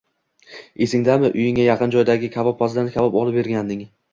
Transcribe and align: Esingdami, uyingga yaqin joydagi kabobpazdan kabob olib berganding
Esingdami, 0.85 1.29
uyingga 1.41 1.67
yaqin 1.67 1.93
joydagi 1.97 2.33
kabobpazdan 2.39 2.93
kabob 2.97 3.23
olib 3.25 3.41
berganding 3.43 3.89